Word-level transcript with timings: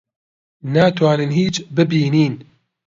ناتوانین 0.73 1.31
هیچ 1.37 1.55
ببینین. 1.75 2.33